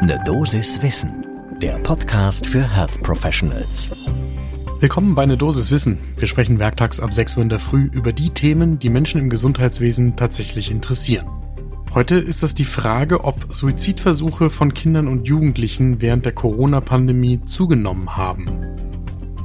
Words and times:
Ne 0.00 0.22
Dosis 0.24 0.80
Wissen, 0.80 1.26
der 1.60 1.76
Podcast 1.80 2.46
für 2.46 2.62
Health 2.62 3.02
Professionals. 3.02 3.90
Willkommen 4.78 5.16
bei 5.16 5.26
Ne 5.26 5.36
Dosis 5.36 5.72
Wissen. 5.72 5.98
Wir 6.16 6.28
sprechen 6.28 6.60
werktags 6.60 7.00
ab 7.00 7.12
6 7.12 7.36
Uhr 7.36 7.42
in 7.42 7.48
der 7.48 7.58
Früh 7.58 7.90
über 7.92 8.12
die 8.12 8.30
Themen, 8.30 8.78
die 8.78 8.90
Menschen 8.90 9.20
im 9.20 9.28
Gesundheitswesen 9.28 10.14
tatsächlich 10.14 10.70
interessieren. 10.70 11.26
Heute 11.94 12.14
ist 12.14 12.44
das 12.44 12.54
die 12.54 12.64
Frage, 12.64 13.24
ob 13.24 13.52
Suizidversuche 13.52 14.50
von 14.50 14.72
Kindern 14.72 15.08
und 15.08 15.26
Jugendlichen 15.26 16.00
während 16.00 16.24
der 16.24 16.32
Corona-Pandemie 16.32 17.44
zugenommen 17.44 18.16
haben. 18.16 18.46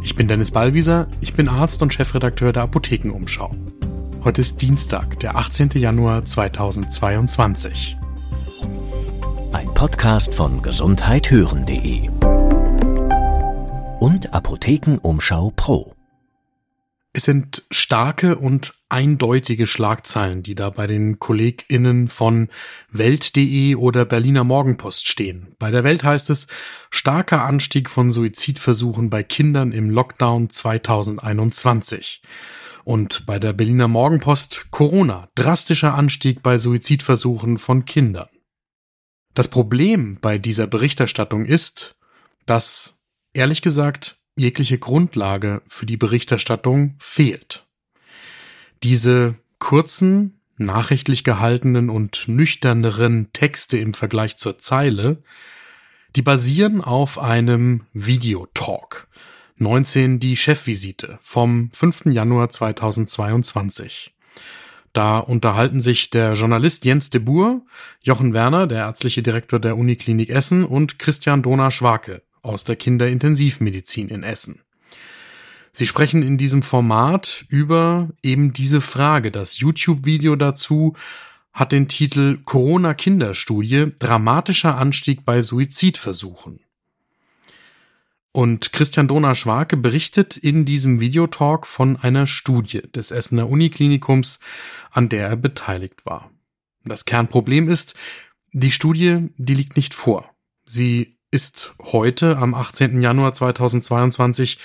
Ich 0.03 0.15
bin 0.15 0.27
Dennis 0.27 0.51
Ballwieser, 0.51 1.07
ich 1.19 1.33
bin 1.33 1.49
Arzt 1.49 1.81
und 1.81 1.95
Chefredakteur 1.95 2.53
der 2.53 2.61
Apothekenumschau. 2.63 3.55
Heute 4.23 4.41
ist 4.41 4.61
Dienstag, 4.61 5.19
der 5.19 5.35
18. 5.35 5.71
Januar 5.73 6.23
2022. 6.23 7.97
Podcast 9.83 10.33
von 10.33 10.61
gesundheithören.de 10.61 12.07
und 13.99 14.33
Apothekenumschau 14.33 15.51
Pro. 15.57 15.93
Es 17.11 17.25
sind 17.25 17.63
starke 17.69 18.37
und 18.37 18.73
eindeutige 18.87 19.67
Schlagzeilen, 19.67 20.41
die 20.41 20.55
da 20.55 20.69
bei 20.69 20.87
den 20.87 21.19
KollegInnen 21.19 22.07
von 22.07 22.47
Welt.de 22.91 23.75
oder 23.75 24.05
Berliner 24.05 24.45
Morgenpost 24.45 25.09
stehen. 25.09 25.53
Bei 25.59 25.69
der 25.69 25.83
Welt 25.83 26.05
heißt 26.05 26.29
es 26.29 26.47
starker 26.89 27.43
Anstieg 27.43 27.89
von 27.89 28.13
Suizidversuchen 28.13 29.09
bei 29.09 29.21
Kindern 29.21 29.73
im 29.73 29.89
Lockdown 29.89 30.49
2021. 30.49 32.21
Und 32.85 33.25
bei 33.25 33.37
der 33.37 33.51
Berliner 33.51 33.89
Morgenpost 33.89 34.67
Corona, 34.71 35.27
drastischer 35.35 35.93
Anstieg 35.93 36.41
bei 36.41 36.57
Suizidversuchen 36.57 37.57
von 37.57 37.83
Kindern. 37.83 38.29
Das 39.33 39.47
Problem 39.47 40.17
bei 40.21 40.37
dieser 40.37 40.67
Berichterstattung 40.67 41.45
ist, 41.45 41.95
dass, 42.45 42.95
ehrlich 43.33 43.61
gesagt, 43.61 44.17
jegliche 44.35 44.77
Grundlage 44.77 45.61
für 45.67 45.85
die 45.85 45.97
Berichterstattung 45.97 46.95
fehlt. 46.99 47.65
Diese 48.83 49.35
kurzen, 49.59 50.39
nachrichtlich 50.57 51.23
gehaltenen 51.23 51.89
und 51.89 52.27
nüchterneren 52.27 53.31
Texte 53.33 53.77
im 53.77 53.93
Vergleich 53.93 54.37
zur 54.37 54.59
Zeile, 54.59 55.23
die 56.15 56.21
basieren 56.21 56.81
auf 56.81 57.17
einem 57.17 57.85
Videotalk, 57.93 59.07
19 59.57 60.19
die 60.19 60.37
Chefvisite 60.37 61.17
vom 61.21 61.71
5. 61.71 62.05
Januar 62.05 62.49
2022. 62.49 64.13
Da 64.93 65.17
unterhalten 65.17 65.81
sich 65.81 66.11
der 66.11 66.33
Journalist 66.33 66.85
Jens 66.85 67.09
de 67.09 67.19
Boer, 67.19 67.61
Jochen 68.01 68.33
Werner, 68.33 68.67
der 68.67 68.79
ärztliche 68.79 69.23
Direktor 69.23 69.59
der 69.59 69.75
Uniklinik 69.75 70.29
Essen 70.29 70.63
und 70.63 70.99
Christian 70.99 71.41
Donner-Schwake 71.41 72.21
aus 72.43 72.63
der 72.63 72.75
Kinderintensivmedizin 72.75 74.09
in 74.09 74.21
Essen. 74.21 74.61
Sie 75.71 75.87
sprechen 75.87 76.21
in 76.21 76.37
diesem 76.37 76.61
Format 76.61 77.45
über 77.49 78.09
eben 78.21 78.53
diese 78.53 78.79
Frage. 78.79 79.31
Das 79.31 79.57
YouTube-Video 79.59 80.35
dazu 80.35 80.95
hat 81.51 81.71
den 81.71 81.87
Titel 81.87 82.37
Corona-Kinderstudie, 82.45 83.93
dramatischer 83.97 84.77
Anstieg 84.77 85.25
bei 85.25 85.41
Suizidversuchen. 85.41 86.59
Und 88.33 88.73
Christian 88.73 89.07
Donner-Schwake 89.07 89.77
berichtet 89.77 90.37
in 90.37 90.65
diesem 90.65 90.99
Videotalk 90.99 91.67
von 91.67 91.97
einer 91.97 92.25
Studie 92.25 92.81
des 92.81 93.11
Essener 93.11 93.47
Uniklinikums, 93.47 94.39
an 94.89 95.07
der 95.07 95.27
er 95.27 95.37
beteiligt 95.37 96.03
war. 96.03 96.31
Das 96.83 97.05
Kernproblem 97.05 97.69
ist, 97.69 97.93
die 98.51 98.71
Studie, 98.71 99.29
die 99.37 99.53
liegt 99.53 99.77
nicht 99.77 99.93
vor. 99.93 100.33
Sie 100.65 101.19
ist 101.29 101.75
heute 101.79 102.37
am 102.37 102.55
18. 102.55 103.03
Januar 103.03 103.33
2022 103.33 104.57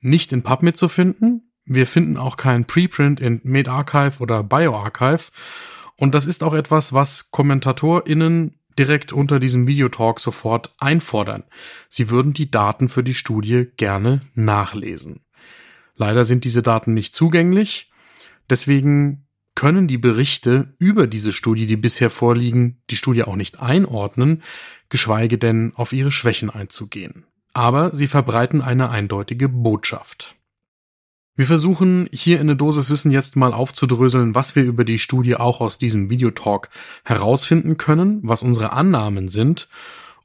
nicht 0.00 0.32
in 0.32 0.42
PubMed 0.42 0.76
zu 0.76 0.88
finden. 0.88 1.52
Wir 1.64 1.88
finden 1.88 2.16
auch 2.16 2.36
kein 2.36 2.64
Preprint 2.64 3.18
in 3.18 3.40
medRxiv 3.42 4.20
oder 4.20 4.44
bioRxiv. 4.44 5.32
Und 5.96 6.14
das 6.14 6.26
ist 6.26 6.44
auch 6.44 6.54
etwas, 6.54 6.92
was 6.92 7.32
KommentatorInnen 7.32 8.54
direkt 8.78 9.12
unter 9.12 9.40
diesem 9.40 9.66
Videotalk 9.66 10.20
sofort 10.20 10.74
einfordern. 10.78 11.44
Sie 11.88 12.10
würden 12.10 12.32
die 12.32 12.50
Daten 12.50 12.88
für 12.88 13.02
die 13.02 13.14
Studie 13.14 13.66
gerne 13.76 14.20
nachlesen. 14.34 15.20
Leider 15.96 16.24
sind 16.24 16.44
diese 16.44 16.62
Daten 16.62 16.94
nicht 16.94 17.14
zugänglich. 17.14 17.90
Deswegen 18.48 19.26
können 19.54 19.88
die 19.88 19.98
Berichte 19.98 20.74
über 20.78 21.06
diese 21.06 21.32
Studie, 21.32 21.66
die 21.66 21.76
bisher 21.76 22.10
vorliegen, 22.10 22.82
die 22.90 22.96
Studie 22.96 23.24
auch 23.24 23.36
nicht 23.36 23.58
einordnen, 23.60 24.42
geschweige 24.90 25.38
denn 25.38 25.72
auf 25.74 25.92
ihre 25.92 26.12
Schwächen 26.12 26.50
einzugehen. 26.50 27.24
Aber 27.54 27.94
sie 27.94 28.06
verbreiten 28.06 28.60
eine 28.60 28.90
eindeutige 28.90 29.48
Botschaft. 29.48 30.35
Wir 31.36 31.46
versuchen 31.46 32.08
hier 32.12 32.40
in 32.40 32.46
der 32.46 32.56
Dosis 32.56 32.88
Wissen 32.88 33.10
jetzt 33.10 33.36
mal 33.36 33.52
aufzudröseln, 33.52 34.34
was 34.34 34.56
wir 34.56 34.64
über 34.64 34.84
die 34.84 34.98
Studie 34.98 35.36
auch 35.36 35.60
aus 35.60 35.76
diesem 35.76 36.08
Videotalk 36.08 36.70
herausfinden 37.04 37.76
können, 37.76 38.20
was 38.22 38.42
unsere 38.42 38.72
Annahmen 38.72 39.28
sind 39.28 39.68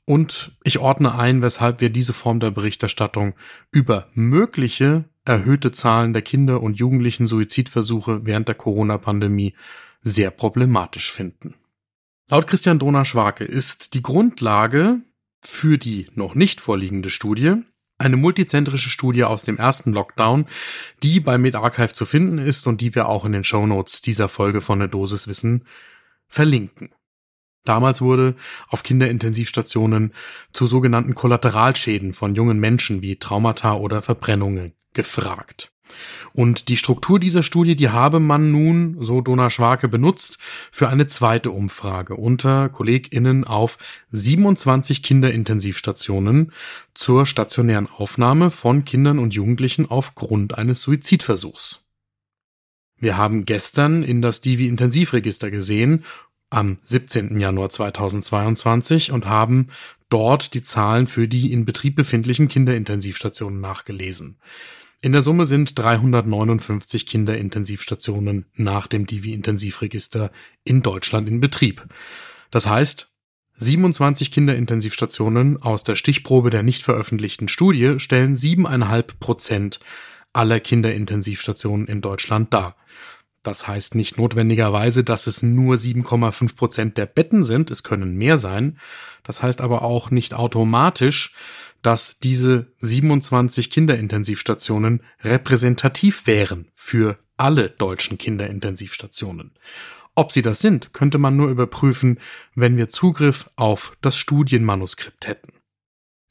und 0.05 0.53
ich 0.63 0.79
ordne 0.79 1.13
ein, 1.17 1.41
weshalb 1.41 1.81
wir 1.81 1.89
diese 1.89 2.13
Form 2.13 2.39
der 2.39 2.51
Berichterstattung 2.51 3.33
über 3.71 4.07
mögliche 4.13 5.05
erhöhte 5.25 5.71
Zahlen 5.73 6.13
der 6.13 6.21
Kinder 6.21 6.61
und 6.63 6.79
Jugendlichen 6.79 7.27
Suizidversuche 7.27 8.25
während 8.25 8.47
der 8.47 8.55
Corona-Pandemie 8.55 9.53
sehr 10.01 10.31
problematisch 10.31 11.11
finden. 11.11 11.55
Laut 12.29 12.47
Christian 12.47 12.79
Donner-Schwake 12.79 13.44
ist 13.44 13.94
die 13.94 14.01
Grundlage 14.01 15.01
für 15.41 15.77
die 15.77 16.07
noch 16.16 16.35
nicht 16.35 16.61
vorliegende 16.61 17.09
Studie 17.09 17.63
eine 18.01 18.17
multizentrische 18.17 18.89
Studie 18.89 19.23
aus 19.23 19.44
dem 19.44 19.57
ersten 19.57 19.94
Lockdown, 19.94 20.47
die 21.03 21.19
bei 21.19 21.38
MedArchive 21.38 21.94
zu 21.94 22.06
finden 22.06 22.38
ist 22.38 22.67
und 22.67 22.81
die 22.81 22.94
wir 22.95 23.07
auch 23.07 23.25
in 23.25 23.31
den 23.31 23.44
Show 23.44 23.66
Notes 23.66 24.01
dieser 24.01 24.28
Folge 24.28 24.62
von 24.62 24.79
der 24.79 24.88
Dosis 24.88 25.28
Wissen 25.28 25.66
verlinken. 26.28 26.89
Damals 27.63 28.01
wurde 28.01 28.35
auf 28.69 28.81
Kinderintensivstationen 28.84 30.13
zu 30.51 30.66
sogenannten 30.66 31.13
Kollateralschäden 31.13 32.13
von 32.13 32.34
jungen 32.34 32.59
Menschen 32.59 33.01
wie 33.01 33.17
Traumata 33.17 33.75
oder 33.75 34.01
Verbrennungen 34.01 34.73
gefragt. 34.94 35.70
Und 36.34 36.69
die 36.69 36.78
Struktur 36.78 37.19
dieser 37.19 37.44
Studie, 37.44 37.75
die 37.75 37.90
habe 37.90 38.19
man 38.19 38.52
nun, 38.52 38.97
so 39.00 39.22
Dona 39.22 39.50
Schwake, 39.50 39.88
benutzt 39.88 40.40
für 40.72 40.90
eine 40.90 41.07
zweite 41.07 41.52
Umfrage 41.52 42.16
unter 42.16 42.69
KollegInnen 42.69 43.44
auf 43.44 43.78
27 44.12 45.03
Kinderintensivstationen 45.03 46.51
zur 46.94 47.25
stationären 47.25 47.88
Aufnahme 47.88 48.51
von 48.51 48.85
Kindern 48.85 49.19
und 49.19 49.34
Jugendlichen 49.34 49.90
aufgrund 49.90 50.57
eines 50.57 50.81
Suizidversuchs. 50.81 51.81
Wir 52.97 53.18
haben 53.18 53.46
gestern 53.46 54.03
in 54.03 54.22
das 54.22 54.41
Divi-Intensivregister 54.41 55.50
gesehen, 55.50 56.06
am 56.51 56.78
17. 56.84 57.40
Januar 57.40 57.69
2022 57.69 59.12
und 59.12 59.25
haben 59.25 59.69
dort 60.09 60.53
die 60.53 60.62
Zahlen 60.62 61.07
für 61.07 61.28
die 61.28 61.51
in 61.51 61.66
Betrieb 61.66 61.96
befindlichen 61.96 62.47
Kinderintensivstationen 62.47 63.59
nachgelesen. 63.59 64.38
In 65.03 65.13
der 65.13 65.23
Summe 65.23 65.47
sind 65.47 65.79
359 65.79 67.07
Kinderintensivstationen 67.07 68.45
nach 68.53 68.85
dem 68.85 69.07
Divi-Intensivregister 69.07 70.31
in 70.63 70.84
Deutschland 70.84 71.28
in 71.28 71.41
Betrieb. 71.41 71.88
Das 72.51 72.67
heißt, 72.67 73.09
27 73.57 74.31
Kinderintensivstationen 74.31 75.59
aus 75.59 75.84
der 75.84 75.95
Stichprobe 75.95 76.51
der 76.51 76.62
nicht 76.62 76.84
veröffentlichten 76.84 77.47
Studie 77.47 78.00
stellen 78.00 78.35
siebeneinhalb 78.35 79.19
Prozent 79.19 79.79
aller 80.34 80.59
Kinderintensivstationen 80.59 81.88
in 81.88 82.01
Deutschland 82.01 82.53
dar. 82.53 82.75
Das 83.41 83.68
heißt 83.68 83.95
nicht 83.95 84.19
notwendigerweise, 84.19 85.03
dass 85.03 85.25
es 85.25 85.41
nur 85.41 85.75
7,5 85.75 86.56
Prozent 86.56 86.97
der 87.00 87.07
Betten 87.07 87.44
sind, 87.44 87.72
es 87.72 87.81
können 87.81 88.16
mehr 88.16 88.38
sein. 88.38 88.78
Das 89.23 89.41
heißt 89.41 89.62
aber 89.62 89.81
auch 89.81 90.12
nicht 90.12 90.35
automatisch, 90.35 91.33
dass 91.81 92.19
diese 92.19 92.72
27 92.81 93.69
Kinderintensivstationen 93.69 95.01
repräsentativ 95.24 96.28
wären 96.28 96.68
für 96.74 97.18
alle 97.38 97.69
deutschen 97.69 98.18
Kinderintensivstationen. 98.18 99.51
Ob 100.16 100.31
sie 100.31 100.42
das 100.42 100.60
sind, 100.60 100.94
könnte 100.94 101.18
man 101.18 101.38
nur 101.38 101.50
überprüfen, 101.50 102.19
wenn 102.54 102.78
wir 102.78 102.89
Zugriff 102.89 103.50
auf 103.56 103.98
das 104.01 104.18
Studienmanuskript 104.18 105.28
hätten. 105.28 105.54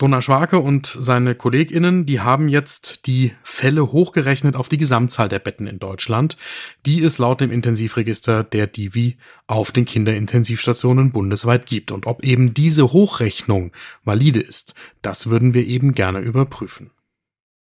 Donna 0.01 0.23
Schwake 0.23 0.59
und 0.59 0.87
seine 0.87 1.35
KollegInnen, 1.35 2.07
die 2.07 2.21
haben 2.21 2.49
jetzt 2.49 3.07
die 3.07 3.35
Fälle 3.43 3.93
hochgerechnet 3.93 4.57
auf 4.57 4.71
die 4.71 4.79
Gesamtzahl 4.79 5.29
der 5.29 5.41
Betten 5.41 5.67
in 5.67 5.79
Deutschland, 5.79 6.39
die 6.87 7.03
es 7.03 7.19
laut 7.19 7.43
dem 7.43 7.53
Intensivregister 7.53 8.43
der 8.43 8.67
Divi 8.67 9.19
auf 9.47 9.73
den 9.73 9.85
Kinderintensivstationen 9.85 11.13
bundesweit 11.13 11.67
gibt. 11.67 11.93
Und 11.93 12.07
ob 12.07 12.25
eben 12.25 12.55
diese 12.55 12.95
Hochrechnung 12.95 13.73
valide 14.03 14.41
ist, 14.41 14.75
das 15.03 15.27
würden 15.27 15.53
wir 15.53 15.67
eben 15.67 15.93
gerne 15.93 16.21
überprüfen. 16.21 16.93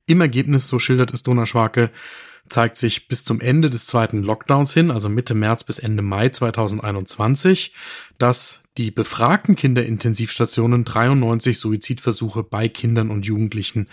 Im 0.07 0.21
Ergebnis, 0.21 0.69
so 0.69 0.79
schildert 0.79 1.13
es 1.13 1.25
Dona 1.25 1.45
Schwake, 1.45 1.91
zeigt 2.49 2.77
sich 2.77 3.09
bis 3.09 3.25
zum 3.25 3.41
Ende 3.41 3.69
des 3.69 3.87
zweiten 3.87 4.23
Lockdowns 4.23 4.73
hin, 4.73 4.93
also 4.93 5.09
Mitte 5.09 5.35
März 5.35 5.65
bis 5.65 5.81
Ende 5.81 6.03
Mai 6.03 6.29
2021, 6.29 7.75
dass 8.19 8.62
die 8.79 8.91
befragten 8.91 9.57
Kinderintensivstationen 9.57 10.85
93 10.85 11.59
Suizidversuche 11.59 12.43
bei 12.43 12.69
Kindern 12.69 13.11
und 13.11 13.27
Jugendlichen 13.27 13.89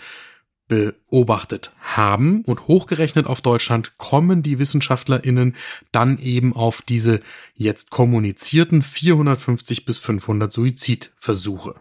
beobachtet 0.68 1.72
haben 1.80 2.42
und 2.44 2.68
hochgerechnet 2.68 3.26
auf 3.26 3.40
Deutschland 3.40 3.98
kommen 3.98 4.44
die 4.44 4.60
Wissenschaftlerinnen 4.60 5.56
dann 5.90 6.18
eben 6.18 6.54
auf 6.54 6.80
diese 6.80 7.20
jetzt 7.54 7.90
kommunizierten 7.90 8.80
450 8.80 9.84
bis 9.84 9.98
500 9.98 10.52
Suizidversuche. 10.52 11.74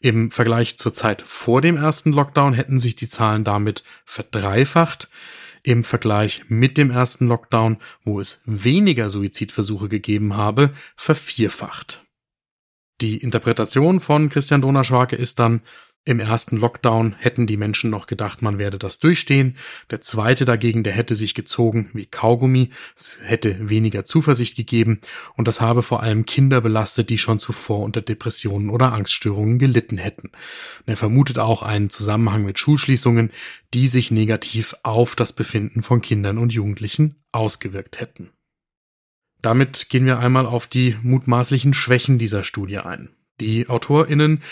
Im 0.00 0.30
Vergleich 0.30 0.76
zur 0.76 0.92
Zeit 0.92 1.22
vor 1.22 1.60
dem 1.60 1.76
ersten 1.76 2.12
Lockdown 2.12 2.52
hätten 2.52 2.78
sich 2.78 2.94
die 2.94 3.08
Zahlen 3.08 3.42
damit 3.42 3.82
verdreifacht. 4.04 5.08
Im 5.68 5.84
Vergleich 5.84 6.46
mit 6.48 6.78
dem 6.78 6.90
ersten 6.90 7.26
Lockdown, 7.26 7.76
wo 8.02 8.20
es 8.20 8.40
weniger 8.46 9.10
Suizidversuche 9.10 9.90
gegeben 9.90 10.34
habe, 10.34 10.70
vervierfacht. 10.96 12.06
Die 13.02 13.18
Interpretation 13.18 14.00
von 14.00 14.30
Christian 14.30 14.62
Donnerschwake 14.62 15.14
ist 15.14 15.38
dann, 15.38 15.60
im 16.08 16.20
ersten 16.20 16.56
Lockdown 16.56 17.14
hätten 17.18 17.46
die 17.46 17.58
Menschen 17.58 17.90
noch 17.90 18.06
gedacht, 18.06 18.40
man 18.40 18.58
werde 18.58 18.78
das 18.78 18.98
durchstehen. 18.98 19.58
Der 19.90 20.00
zweite 20.00 20.46
dagegen, 20.46 20.82
der 20.82 20.94
hätte 20.94 21.14
sich 21.14 21.34
gezogen 21.34 21.90
wie 21.92 22.06
Kaugummi. 22.06 22.70
Es 22.96 23.18
hätte 23.22 23.68
weniger 23.68 24.06
Zuversicht 24.06 24.56
gegeben 24.56 25.00
und 25.36 25.46
das 25.46 25.60
habe 25.60 25.82
vor 25.82 26.02
allem 26.02 26.24
Kinder 26.24 26.62
belastet, 26.62 27.10
die 27.10 27.18
schon 27.18 27.38
zuvor 27.38 27.80
unter 27.80 28.00
Depressionen 28.00 28.70
oder 28.70 28.94
Angststörungen 28.94 29.58
gelitten 29.58 29.98
hätten. 29.98 30.28
Und 30.28 30.86
er 30.86 30.96
vermutet 30.96 31.38
auch 31.38 31.60
einen 31.60 31.90
Zusammenhang 31.90 32.42
mit 32.46 32.58
Schulschließungen, 32.58 33.30
die 33.74 33.86
sich 33.86 34.10
negativ 34.10 34.74
auf 34.84 35.14
das 35.14 35.34
Befinden 35.34 35.82
von 35.82 36.00
Kindern 36.00 36.38
und 36.38 36.54
Jugendlichen 36.54 37.16
ausgewirkt 37.32 38.00
hätten. 38.00 38.30
Damit 39.42 39.90
gehen 39.90 40.06
wir 40.06 40.18
einmal 40.18 40.46
auf 40.46 40.66
die 40.66 40.96
mutmaßlichen 41.02 41.74
Schwächen 41.74 42.18
dieser 42.18 42.44
Studie 42.44 42.78
ein. 42.78 43.10
Die 43.40 43.68
AutorInnen 43.68 44.42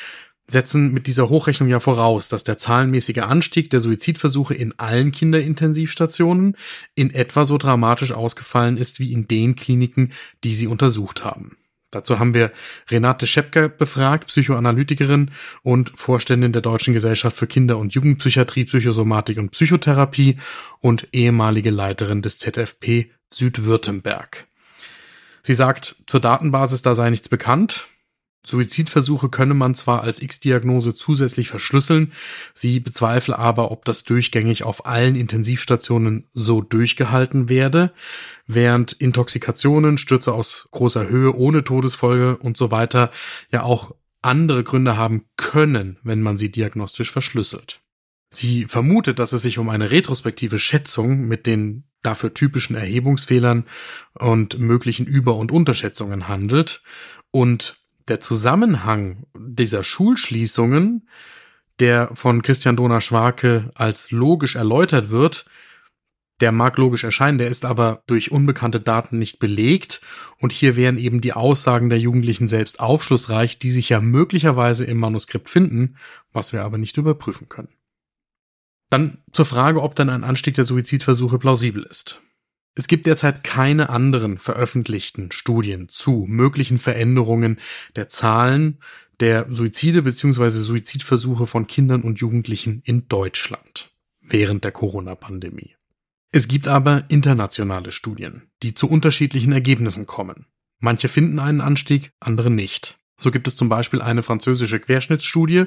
setzen 0.48 0.92
mit 0.92 1.06
dieser 1.06 1.28
Hochrechnung 1.28 1.68
ja 1.68 1.80
voraus, 1.80 2.28
dass 2.28 2.44
der 2.44 2.56
zahlenmäßige 2.56 3.18
Anstieg 3.18 3.70
der 3.70 3.80
Suizidversuche 3.80 4.54
in 4.54 4.78
allen 4.78 5.12
Kinderintensivstationen 5.12 6.56
in 6.94 7.12
etwa 7.12 7.44
so 7.44 7.58
dramatisch 7.58 8.12
ausgefallen 8.12 8.76
ist 8.76 9.00
wie 9.00 9.12
in 9.12 9.26
den 9.26 9.56
Kliniken, 9.56 10.12
die 10.44 10.54
sie 10.54 10.66
untersucht 10.66 11.24
haben. 11.24 11.56
Dazu 11.90 12.18
haben 12.18 12.34
wir 12.34 12.52
Renate 12.90 13.26
Schepker 13.26 13.68
befragt, 13.68 14.26
Psychoanalytikerin 14.26 15.30
und 15.62 15.92
Vorständin 15.94 16.52
der 16.52 16.62
Deutschen 16.62 16.94
Gesellschaft 16.94 17.36
für 17.36 17.46
Kinder- 17.46 17.78
und 17.78 17.94
Jugendpsychiatrie, 17.94 18.64
Psychosomatik 18.64 19.38
und 19.38 19.52
Psychotherapie 19.52 20.36
und 20.80 21.08
ehemalige 21.12 21.70
Leiterin 21.70 22.22
des 22.22 22.38
ZFP 22.38 23.10
Südwürttemberg. 23.32 24.46
Sie 25.42 25.54
sagt, 25.54 25.96
zur 26.06 26.20
Datenbasis 26.20 26.82
da 26.82 26.94
sei 26.94 27.08
nichts 27.08 27.28
bekannt. 27.28 27.86
Suizidversuche 28.46 29.28
könne 29.28 29.54
man 29.54 29.74
zwar 29.74 30.02
als 30.02 30.22
X-Diagnose 30.22 30.94
zusätzlich 30.94 31.48
verschlüsseln, 31.48 32.12
sie 32.54 32.80
bezweifle 32.80 33.38
aber, 33.38 33.70
ob 33.70 33.84
das 33.84 34.04
durchgängig 34.04 34.62
auf 34.62 34.86
allen 34.86 35.16
Intensivstationen 35.16 36.28
so 36.32 36.60
durchgehalten 36.60 37.48
werde, 37.48 37.92
während 38.46 38.92
Intoxikationen, 38.92 39.98
Stürze 39.98 40.32
aus 40.32 40.68
großer 40.70 41.08
Höhe 41.08 41.34
ohne 41.34 41.64
Todesfolge 41.64 42.36
und 42.36 42.56
so 42.56 42.70
weiter 42.70 43.10
ja 43.50 43.62
auch 43.62 43.94
andere 44.22 44.64
Gründe 44.64 44.96
haben 44.96 45.26
können, 45.36 45.98
wenn 46.02 46.22
man 46.22 46.38
sie 46.38 46.50
diagnostisch 46.50 47.10
verschlüsselt. 47.10 47.80
Sie 48.30 48.64
vermutet, 48.64 49.18
dass 49.18 49.32
es 49.32 49.42
sich 49.42 49.58
um 49.58 49.68
eine 49.68 49.90
retrospektive 49.90 50.58
Schätzung 50.58 51.26
mit 51.28 51.46
den 51.46 51.84
dafür 52.02 52.34
typischen 52.34 52.76
Erhebungsfehlern 52.76 53.64
und 54.14 54.58
möglichen 54.58 55.06
Über- 55.06 55.36
und 55.36 55.52
Unterschätzungen 55.52 56.28
handelt 56.28 56.82
und 57.30 57.76
der 58.08 58.20
Zusammenhang 58.20 59.26
dieser 59.36 59.82
Schulschließungen, 59.82 61.08
der 61.80 62.10
von 62.14 62.42
Christian 62.42 62.76
Donner-Schwarke 62.76 63.70
als 63.74 64.10
logisch 64.10 64.56
erläutert 64.56 65.10
wird, 65.10 65.46
der 66.40 66.52
mag 66.52 66.76
logisch 66.76 67.04
erscheinen, 67.04 67.38
der 67.38 67.48
ist 67.48 67.64
aber 67.64 68.02
durch 68.06 68.30
unbekannte 68.30 68.80
Daten 68.80 69.18
nicht 69.18 69.38
belegt 69.38 70.02
und 70.38 70.52
hier 70.52 70.76
wären 70.76 70.98
eben 70.98 71.20
die 71.20 71.32
Aussagen 71.32 71.88
der 71.88 71.98
Jugendlichen 71.98 72.46
selbst 72.46 72.78
aufschlussreich, 72.78 73.58
die 73.58 73.70
sich 73.70 73.88
ja 73.88 74.00
möglicherweise 74.00 74.84
im 74.84 74.98
Manuskript 74.98 75.48
finden, 75.48 75.96
was 76.32 76.52
wir 76.52 76.62
aber 76.64 76.78
nicht 76.78 76.96
überprüfen 76.98 77.48
können. 77.48 77.72
Dann 78.90 79.18
zur 79.32 79.46
Frage, 79.46 79.82
ob 79.82 79.94
dann 79.94 80.10
ein 80.10 80.24
Anstieg 80.24 80.54
der 80.54 80.64
Suizidversuche 80.64 81.38
plausibel 81.38 81.82
ist. 81.82 82.22
Es 82.78 82.88
gibt 82.88 83.06
derzeit 83.06 83.42
keine 83.42 83.88
anderen 83.88 84.36
veröffentlichten 84.36 85.32
Studien 85.32 85.88
zu 85.88 86.26
möglichen 86.28 86.78
Veränderungen 86.78 87.58
der 87.96 88.08
Zahlen 88.08 88.78
der 89.18 89.46
Suizide 89.50 90.02
bzw. 90.02 90.50
Suizidversuche 90.50 91.46
von 91.46 91.66
Kindern 91.66 92.02
und 92.02 92.20
Jugendlichen 92.20 92.82
in 92.84 93.08
Deutschland 93.08 93.90
während 94.20 94.62
der 94.64 94.72
Corona-Pandemie. 94.72 95.74
Es 96.32 96.48
gibt 96.48 96.68
aber 96.68 97.04
internationale 97.08 97.92
Studien, 97.92 98.42
die 98.62 98.74
zu 98.74 98.90
unterschiedlichen 98.90 99.52
Ergebnissen 99.52 100.04
kommen. 100.04 100.46
Manche 100.78 101.08
finden 101.08 101.38
einen 101.38 101.62
Anstieg, 101.62 102.12
andere 102.20 102.50
nicht. 102.50 102.98
So 103.18 103.30
gibt 103.30 103.48
es 103.48 103.56
zum 103.56 103.70
Beispiel 103.70 104.02
eine 104.02 104.22
französische 104.22 104.78
Querschnittsstudie 104.78 105.64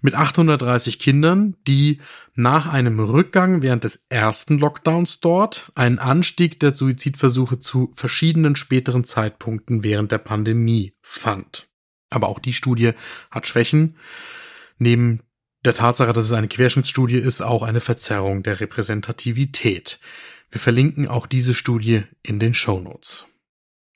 mit 0.00 0.14
830 0.14 0.98
Kindern, 0.98 1.56
die 1.66 2.00
nach 2.34 2.66
einem 2.66 3.00
Rückgang 3.00 3.60
während 3.60 3.84
des 3.84 4.06
ersten 4.08 4.58
Lockdowns 4.58 5.20
dort 5.20 5.72
einen 5.74 5.98
Anstieg 5.98 6.58
der 6.58 6.74
Suizidversuche 6.74 7.60
zu 7.60 7.92
verschiedenen 7.94 8.56
späteren 8.56 9.04
Zeitpunkten 9.04 9.84
während 9.84 10.10
der 10.10 10.18
Pandemie 10.18 10.94
fand. 11.02 11.68
Aber 12.08 12.28
auch 12.28 12.38
die 12.38 12.54
Studie 12.54 12.92
hat 13.30 13.46
Schwächen. 13.46 13.96
Neben 14.78 15.20
der 15.66 15.74
Tatsache, 15.74 16.14
dass 16.14 16.26
es 16.26 16.32
eine 16.32 16.48
Querschnittsstudie 16.48 17.18
ist, 17.18 17.42
auch 17.42 17.62
eine 17.62 17.80
Verzerrung 17.80 18.42
der 18.42 18.60
Repräsentativität. 18.60 20.00
Wir 20.50 20.60
verlinken 20.60 21.08
auch 21.08 21.26
diese 21.26 21.52
Studie 21.52 22.04
in 22.22 22.40
den 22.40 22.54
Show 22.54 22.80
Notes. 22.80 23.26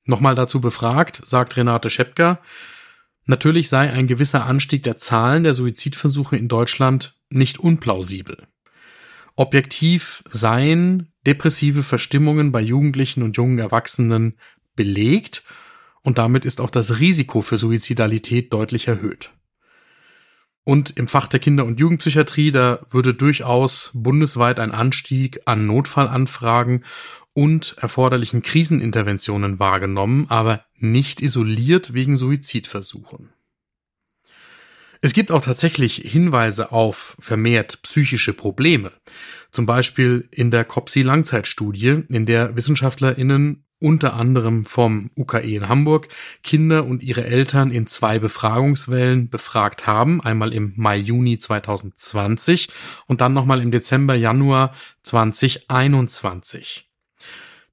Nochmal 0.04 0.34
dazu 0.34 0.60
befragt, 0.60 1.22
sagt 1.24 1.56
Renate 1.56 1.88
Schepka, 1.88 2.40
Natürlich 3.26 3.68
sei 3.68 3.90
ein 3.90 4.06
gewisser 4.06 4.46
Anstieg 4.46 4.82
der 4.82 4.98
Zahlen 4.98 5.44
der 5.44 5.54
Suizidversuche 5.54 6.36
in 6.36 6.48
Deutschland 6.48 7.18
nicht 7.30 7.58
unplausibel. 7.58 8.46
Objektiv 9.36 10.22
seien 10.30 11.12
depressive 11.26 11.82
Verstimmungen 11.82 12.52
bei 12.52 12.60
Jugendlichen 12.60 13.22
und 13.22 13.36
jungen 13.36 13.58
Erwachsenen 13.58 14.36
belegt 14.76 15.42
und 16.02 16.18
damit 16.18 16.44
ist 16.44 16.60
auch 16.60 16.70
das 16.70 17.00
Risiko 17.00 17.40
für 17.40 17.56
Suizidalität 17.56 18.52
deutlich 18.52 18.88
erhöht. 18.88 19.32
Und 20.64 20.96
im 20.96 21.08
Fach 21.08 21.26
der 21.26 21.40
Kinder- 21.40 21.66
und 21.66 21.80
Jugendpsychiatrie, 21.80 22.50
da 22.50 22.80
würde 22.90 23.12
durchaus 23.12 23.90
bundesweit 23.94 24.58
ein 24.58 24.70
Anstieg 24.70 25.40
an 25.44 25.66
Notfallanfragen 25.66 26.84
und 27.34 27.76
erforderlichen 27.78 28.42
Kriseninterventionen 28.42 29.58
wahrgenommen, 29.58 30.26
aber 30.28 30.64
nicht 30.76 31.20
isoliert 31.20 31.92
wegen 31.92 32.16
Suizidversuchen. 32.16 33.30
Es 35.04 35.12
gibt 35.12 35.30
auch 35.30 35.42
tatsächlich 35.42 35.96
Hinweise 35.96 36.72
auf 36.72 37.16
vermehrt 37.18 37.82
psychische 37.82 38.32
Probleme. 38.32 38.90
Zum 39.50 39.66
Beispiel 39.66 40.28
in 40.30 40.50
der 40.50 40.64
COPSI-Langzeitstudie, 40.64 42.04
in 42.08 42.24
der 42.24 42.56
WissenschaftlerInnen 42.56 43.66
unter 43.80 44.14
anderem 44.14 44.64
vom 44.64 45.10
UKE 45.14 45.56
in 45.56 45.68
Hamburg 45.68 46.08
Kinder 46.42 46.86
und 46.86 47.02
ihre 47.02 47.24
Eltern 47.24 47.70
in 47.70 47.86
zwei 47.86 48.18
Befragungswellen 48.18 49.28
befragt 49.28 49.86
haben, 49.86 50.22
einmal 50.22 50.54
im 50.54 50.72
Mai-Juni 50.76 51.38
2020 51.38 52.70
und 53.06 53.20
dann 53.20 53.34
nochmal 53.34 53.60
im 53.60 53.70
Dezember-Januar 53.70 54.74
2021. 55.02 56.88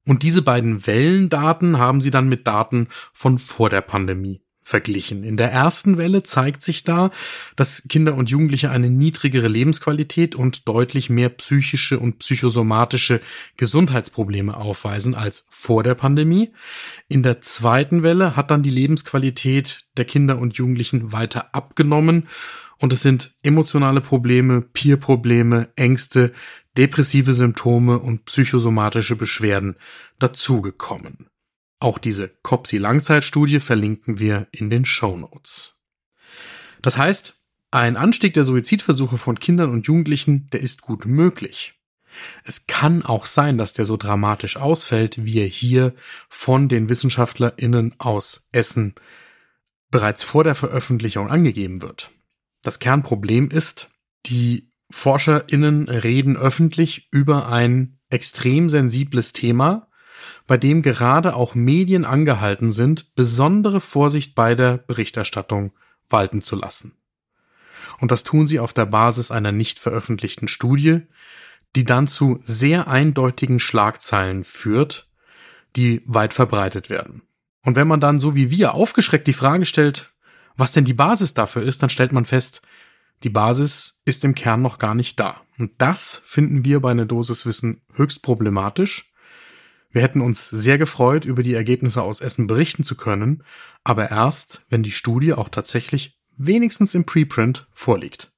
Und 0.05 0.23
diese 0.23 0.41
beiden 0.41 0.87
Wellendaten 0.87 1.77
haben 1.77 2.01
sie 2.01 2.11
dann 2.11 2.27
mit 2.27 2.47
Daten 2.47 2.87
von 3.13 3.37
vor 3.37 3.69
der 3.69 3.81
Pandemie 3.81 4.41
verglichen. 4.63 5.23
In 5.23 5.37
der 5.37 5.51
ersten 5.51 5.97
Welle 5.97 6.23
zeigt 6.23 6.63
sich 6.63 6.83
da, 6.83 7.11
dass 7.55 7.83
Kinder 7.89 8.15
und 8.15 8.29
Jugendliche 8.29 8.69
eine 8.69 8.89
niedrigere 8.89 9.47
Lebensqualität 9.47 10.33
und 10.33 10.67
deutlich 10.67 11.09
mehr 11.09 11.29
psychische 11.29 11.99
und 11.99 12.19
psychosomatische 12.19 13.21
Gesundheitsprobleme 13.57 14.55
aufweisen 14.55 15.13
als 15.13 15.45
vor 15.49 15.83
der 15.83 15.95
Pandemie. 15.95 16.51
In 17.09 17.21
der 17.21 17.41
zweiten 17.41 18.01
Welle 18.01 18.35
hat 18.35 18.49
dann 18.49 18.63
die 18.63 18.69
Lebensqualität 18.69 19.81
der 19.97 20.05
Kinder 20.05 20.37
und 20.37 20.55
Jugendlichen 20.55 21.11
weiter 21.11 21.53
abgenommen 21.53 22.27
und 22.81 22.91
es 22.93 23.01
sind 23.03 23.35
emotionale 23.43 24.01
Probleme, 24.01 24.61
Peer-Probleme, 24.61 25.69
Ängste, 25.75 26.33
depressive 26.77 27.33
Symptome 27.33 27.99
und 27.99 28.25
psychosomatische 28.25 29.15
Beschwerden 29.15 29.75
dazugekommen. 30.17 31.29
Auch 31.79 31.99
diese 31.99 32.29
COPSI-Langzeitstudie 32.43 33.59
verlinken 33.59 34.19
wir 34.19 34.47
in 34.51 34.69
den 34.69 34.85
Show 34.85 35.15
Notes. 35.15 35.77
Das 36.81 36.97
heißt, 36.97 37.37
Ein 37.73 37.95
Anstieg 37.95 38.33
der 38.33 38.43
Suizidversuche 38.43 39.17
von 39.17 39.39
Kindern 39.39 39.69
und 39.69 39.87
Jugendlichen, 39.87 40.49
der 40.49 40.59
ist 40.59 40.81
gut 40.81 41.05
möglich. 41.05 41.73
Es 42.43 42.67
kann 42.67 43.01
auch 43.01 43.25
sein, 43.25 43.57
dass 43.57 43.71
der 43.71 43.85
so 43.85 43.95
dramatisch 43.95 44.57
ausfällt, 44.57 45.23
wie 45.23 45.39
er 45.39 45.47
hier 45.47 45.93
von 46.27 46.67
den 46.67 46.89
WissenschaftlerInnen 46.89 47.95
aus 47.97 48.45
Essen 48.51 48.95
bereits 49.89 50.25
vor 50.25 50.43
der 50.43 50.55
Veröffentlichung 50.55 51.29
angegeben 51.29 51.81
wird. 51.81 52.11
Das 52.61 52.79
Kernproblem 52.79 53.49
ist, 53.49 53.89
die 54.25 54.71
ForscherInnen 54.91 55.87
reden 55.87 56.37
öffentlich 56.37 57.07
über 57.11 57.47
ein 57.47 57.99
extrem 58.09 58.69
sensibles 58.69 59.33
Thema, 59.33 59.87
bei 60.47 60.57
dem 60.57 60.81
gerade 60.81 61.35
auch 61.35 61.55
Medien 61.55 62.05
angehalten 62.05 62.71
sind, 62.71 63.15
besondere 63.15 63.81
Vorsicht 63.81 64.35
bei 64.35 64.53
der 64.53 64.77
Berichterstattung 64.77 65.71
walten 66.09 66.41
zu 66.41 66.55
lassen. 66.55 66.97
Und 67.99 68.11
das 68.11 68.23
tun 68.23 68.47
sie 68.47 68.59
auf 68.59 68.73
der 68.73 68.85
Basis 68.85 69.31
einer 69.31 69.51
nicht 69.51 69.79
veröffentlichten 69.79 70.47
Studie, 70.47 71.01
die 71.75 71.85
dann 71.85 72.07
zu 72.07 72.41
sehr 72.43 72.87
eindeutigen 72.87 73.59
Schlagzeilen 73.59 74.43
führt, 74.43 75.09
die 75.75 76.01
weit 76.05 76.33
verbreitet 76.33 76.89
werden. 76.89 77.21
Und 77.63 77.75
wenn 77.75 77.87
man 77.87 77.99
dann 77.99 78.19
so 78.19 78.35
wie 78.35 78.51
wir 78.51 78.73
aufgeschreckt 78.73 79.27
die 79.27 79.33
Frage 79.33 79.65
stellt, 79.65 80.13
was 80.57 80.71
denn 80.71 80.85
die 80.85 80.93
Basis 80.93 81.33
dafür 81.33 81.63
ist, 81.63 81.81
dann 81.81 81.89
stellt 81.89 82.11
man 82.11 82.25
fest, 82.25 82.61
die 83.23 83.29
Basis 83.29 83.99
ist 84.05 84.23
im 84.23 84.35
Kern 84.35 84.61
noch 84.61 84.79
gar 84.79 84.95
nicht 84.95 85.19
da. 85.19 85.41
Und 85.57 85.73
das 85.77 86.21
finden 86.25 86.65
wir 86.65 86.79
bei 86.79 86.91
einer 86.91 87.05
Dosiswissen 87.05 87.81
höchst 87.93 88.23
problematisch. 88.23 89.11
Wir 89.91 90.01
hätten 90.01 90.21
uns 90.21 90.49
sehr 90.49 90.77
gefreut, 90.77 91.25
über 91.25 91.43
die 91.43 91.53
Ergebnisse 91.53 92.01
aus 92.01 92.21
Essen 92.21 92.47
berichten 92.47 92.83
zu 92.83 92.95
können, 92.95 93.43
aber 93.83 94.09
erst, 94.09 94.63
wenn 94.69 94.83
die 94.83 94.91
Studie 94.91 95.33
auch 95.33 95.49
tatsächlich 95.49 96.17
wenigstens 96.37 96.95
im 96.95 97.05
Preprint 97.05 97.67
vorliegt. 97.71 98.31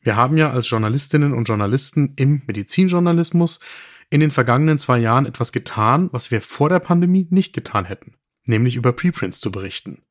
Wir 0.00 0.16
haben 0.16 0.36
ja 0.36 0.50
als 0.50 0.70
Journalistinnen 0.70 1.32
und 1.32 1.48
Journalisten 1.48 2.14
im 2.16 2.42
Medizinjournalismus 2.46 3.58
in 4.08 4.20
den 4.20 4.30
vergangenen 4.30 4.78
zwei 4.78 4.98
Jahren 4.98 5.26
etwas 5.26 5.50
getan, 5.50 6.08
was 6.12 6.30
wir 6.30 6.40
vor 6.40 6.68
der 6.68 6.78
Pandemie 6.78 7.26
nicht 7.30 7.52
getan 7.52 7.84
hätten, 7.84 8.14
nämlich 8.44 8.76
über 8.76 8.92
Preprints 8.92 9.40
zu 9.40 9.50
berichten. 9.50 10.02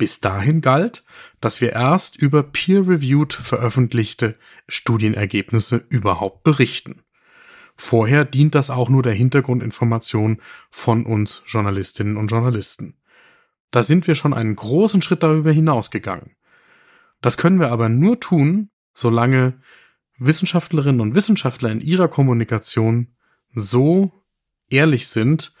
Bis 0.00 0.18
dahin 0.18 0.62
galt, 0.62 1.04
dass 1.42 1.60
wir 1.60 1.74
erst 1.74 2.16
über 2.16 2.42
peer-reviewed 2.42 3.34
veröffentlichte 3.34 4.34
Studienergebnisse 4.66 5.84
überhaupt 5.90 6.42
berichten. 6.42 7.02
Vorher 7.76 8.24
dient 8.24 8.54
das 8.54 8.70
auch 8.70 8.88
nur 8.88 9.02
der 9.02 9.12
Hintergrundinformation 9.12 10.40
von 10.70 11.04
uns 11.04 11.42
Journalistinnen 11.46 12.16
und 12.16 12.28
Journalisten. 12.28 12.96
Da 13.70 13.82
sind 13.82 14.06
wir 14.06 14.14
schon 14.14 14.32
einen 14.32 14.56
großen 14.56 15.02
Schritt 15.02 15.22
darüber 15.22 15.52
hinausgegangen. 15.52 16.34
Das 17.20 17.36
können 17.36 17.60
wir 17.60 17.70
aber 17.70 17.90
nur 17.90 18.18
tun, 18.18 18.70
solange 18.94 19.60
Wissenschaftlerinnen 20.16 21.02
und 21.02 21.14
Wissenschaftler 21.14 21.70
in 21.70 21.82
ihrer 21.82 22.08
Kommunikation 22.08 23.08
so 23.54 24.12
ehrlich 24.70 25.08
sind, 25.08 25.52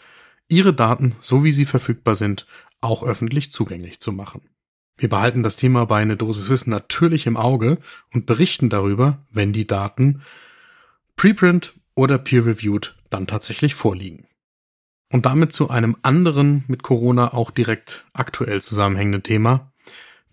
ihre 0.48 0.72
Daten, 0.72 1.14
so 1.20 1.44
wie 1.44 1.52
sie 1.52 1.66
verfügbar 1.66 2.14
sind, 2.14 2.46
auch 2.80 3.02
öffentlich 3.02 3.50
zugänglich 3.50 4.00
zu 4.00 4.12
machen. 4.12 4.42
Wir 4.96 5.08
behalten 5.08 5.42
das 5.42 5.56
Thema 5.56 5.86
bei 5.86 6.00
eine 6.02 6.16
Dosis 6.16 6.50
Wissen 6.50 6.70
natürlich 6.70 7.26
im 7.26 7.36
Auge 7.36 7.78
und 8.12 8.26
berichten 8.26 8.68
darüber, 8.68 9.24
wenn 9.30 9.52
die 9.52 9.66
Daten 9.66 10.22
preprint 11.16 11.74
oder 11.94 12.18
peer-reviewed 12.18 12.94
dann 13.08 13.26
tatsächlich 13.26 13.74
vorliegen. 13.74 14.26
Und 15.12 15.26
damit 15.26 15.52
zu 15.52 15.70
einem 15.70 15.96
anderen 16.02 16.64
mit 16.68 16.82
Corona 16.82 17.32
auch 17.32 17.50
direkt 17.50 18.04
aktuell 18.12 18.62
zusammenhängenden 18.62 19.22
Thema, 19.22 19.72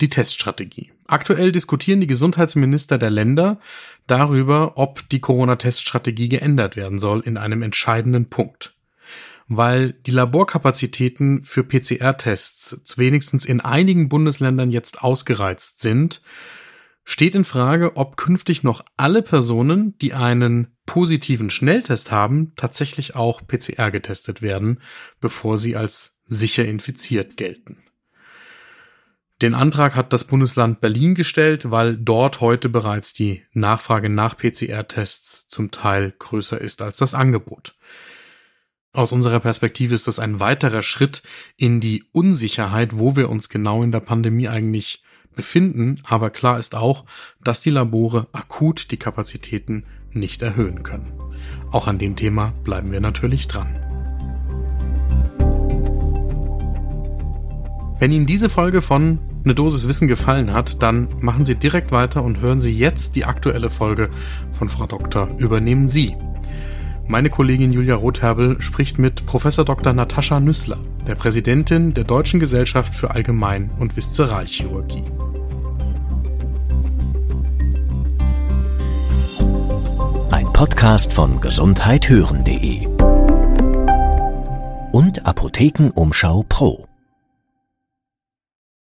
die 0.01 0.09
Teststrategie. 0.09 0.91
Aktuell 1.07 1.51
diskutieren 1.51 2.01
die 2.01 2.07
Gesundheitsminister 2.07 2.97
der 2.97 3.09
Länder 3.09 3.59
darüber, 4.05 4.77
ob 4.77 5.07
die 5.09 5.21
Corona-Teststrategie 5.21 6.29
geändert 6.29 6.75
werden 6.75 6.99
soll 6.99 7.21
in 7.21 7.37
einem 7.37 7.63
entscheidenden 7.63 8.29
Punkt 8.29 8.76
weil 9.47 9.93
die 9.93 10.11
Laborkapazitäten 10.11 11.43
für 11.43 11.63
PCR-Tests 11.63 12.97
wenigstens 12.97 13.45
in 13.45 13.61
einigen 13.61 14.09
Bundesländern 14.09 14.69
jetzt 14.69 15.01
ausgereizt 15.01 15.79
sind, 15.79 16.21
steht 17.05 17.35
in 17.35 17.45
Frage, 17.45 17.95
ob 17.95 18.17
künftig 18.17 18.63
noch 18.63 18.83
alle 18.97 19.21
Personen, 19.21 19.97
die 19.99 20.13
einen 20.13 20.75
positiven 20.85 21.49
Schnelltest 21.49 22.11
haben, 22.11 22.53
tatsächlich 22.57 23.15
auch 23.15 23.41
PCR 23.47 23.91
getestet 23.91 24.41
werden, 24.41 24.81
bevor 25.21 25.57
sie 25.57 25.77
als 25.77 26.17
sicher 26.25 26.65
infiziert 26.65 27.37
gelten. 27.37 27.77
Den 29.41 29.53
Antrag 29.53 29.95
hat 29.95 30.13
das 30.13 30.23
Bundesland 30.23 30.81
Berlin 30.81 31.13
gestellt, 31.13 31.69
weil 31.69 31.95
dort 31.95 32.41
heute 32.41 32.69
bereits 32.69 33.13
die 33.13 33.43
Nachfrage 33.53 34.09
nach 34.09 34.35
PCR-Tests 34.35 35.47
zum 35.47 35.69
Teil 35.71 36.13
größer 36.17 36.59
ist 36.59 36.81
als 36.81 36.97
das 36.97 37.13
Angebot. 37.13 37.75
Aus 38.97 39.11
unserer 39.11 39.39
Perspektive 39.39 39.93
ist 39.93 40.07
das 40.07 40.17
ein 40.17 40.39
weiterer 40.39 40.81
Schritt 40.81 41.21
in 41.55 41.79
die 41.79 42.05
Unsicherheit, 42.13 42.97
wo 42.97 43.15
wir 43.15 43.29
uns 43.29 43.47
genau 43.47 43.83
in 43.83 43.91
der 43.91 43.99
Pandemie 43.99 44.47
eigentlich 44.47 45.03
befinden. 45.35 46.01
Aber 46.03 46.31
klar 46.31 46.57
ist 46.57 46.73
auch, 46.73 47.05
dass 47.43 47.61
die 47.61 47.69
Labore 47.69 48.25
akut 48.31 48.89
die 48.89 48.97
Kapazitäten 48.97 49.83
nicht 50.13 50.41
erhöhen 50.41 50.81
können. 50.81 51.13
Auch 51.71 51.85
an 51.85 51.99
dem 51.99 52.15
Thema 52.15 52.55
bleiben 52.63 52.91
wir 52.91 52.99
natürlich 52.99 53.47
dran. 53.47 53.67
Wenn 57.99 58.11
Ihnen 58.11 58.25
diese 58.25 58.49
Folge 58.49 58.81
von 58.81 59.19
eine 59.43 59.53
Dosis 59.53 59.87
Wissen 59.87 60.07
gefallen 60.07 60.53
hat, 60.53 60.81
dann 60.81 61.07
machen 61.19 61.45
Sie 61.45 61.53
direkt 61.53 61.91
weiter 61.91 62.23
und 62.23 62.41
hören 62.41 62.61
Sie 62.61 62.75
jetzt 62.75 63.15
die 63.15 63.25
aktuelle 63.25 63.69
Folge 63.69 64.09
von 64.51 64.69
Frau 64.69 64.87
Doktor 64.87 65.29
Übernehmen 65.37 65.87
Sie. 65.87 66.15
Meine 67.09 67.29
Kollegin 67.29 67.71
Julia 67.71 67.95
Rotherbel 67.95 68.61
spricht 68.61 68.99
mit 68.99 69.25
Professor 69.25 69.63
Dr. 69.63 69.93
Natascha 69.93 70.41
Nüssler, 70.41 70.77
der 71.07 71.15
Präsidentin 71.15 71.93
der 71.93 72.03
Deutschen 72.03 72.41
Gesellschaft 72.41 72.93
für 72.93 73.11
Allgemein- 73.11 73.69
und 73.79 73.95
Viszeralchirurgie. 73.95 75.05
Ein 80.31 80.51
Podcast 80.51 81.13
von 81.13 81.39
gesundheithören.de 81.39 82.87
und 84.91 85.25
Apothekenumschau 85.25 86.43
Pro. 86.49 86.86